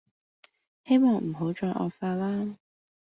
[0.83, 2.57] 希望唔好再惡化啦